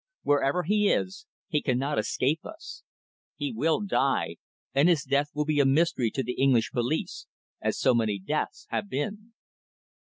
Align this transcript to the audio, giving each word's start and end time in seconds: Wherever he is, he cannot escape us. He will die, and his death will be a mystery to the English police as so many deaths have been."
Wherever 0.23 0.63
he 0.63 0.89
is, 0.91 1.27
he 1.47 1.61
cannot 1.61 1.99
escape 1.99 2.43
us. 2.43 2.81
He 3.35 3.53
will 3.53 3.81
die, 3.81 4.37
and 4.73 4.89
his 4.89 5.03
death 5.03 5.29
will 5.35 5.45
be 5.45 5.59
a 5.59 5.65
mystery 5.65 6.09
to 6.09 6.23
the 6.23 6.41
English 6.41 6.71
police 6.71 7.27
as 7.61 7.77
so 7.77 7.93
many 7.93 8.17
deaths 8.17 8.65
have 8.71 8.89
been." 8.89 9.33